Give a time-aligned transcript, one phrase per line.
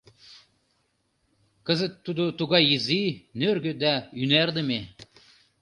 [1.65, 3.03] Кызыт тудо тугай изи,
[3.39, 4.81] нӧргӧ да ӱнардыме.